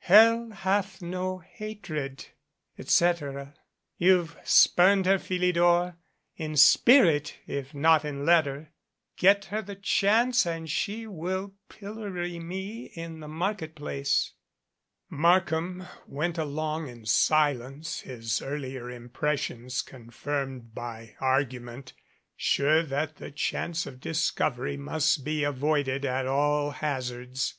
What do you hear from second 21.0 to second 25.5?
the argument, sure that the chance of discovery must be